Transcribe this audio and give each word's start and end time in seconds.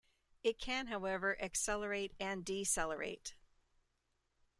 It 0.41 0.57
can, 0.59 0.87
however, 0.87 1.39
accelerate 1.39 2.15
and 2.19 2.43
decelerate. 2.43 3.35